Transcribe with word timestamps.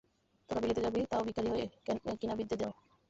তোরা 0.49 0.59
বিলেত 0.63 0.79
যাবি, 0.85 0.99
তাও 1.11 1.21
ভিখিরী 1.27 1.49
হয়ে, 1.53 1.65
কিনা 2.19 2.33
বিদ্যে 2.39 2.55
দাও। 2.61 2.71